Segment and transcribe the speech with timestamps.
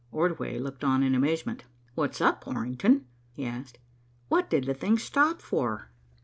[0.11, 1.65] Ordway looked on in amazement.
[1.93, 3.77] "What's up, Orrington?" he asked.
[4.29, 5.91] "What did the thing stop for?"